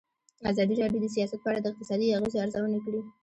[0.51, 3.01] ازادي راډیو د سیاست په اړه د اقتصادي اغېزو ارزونه کړې.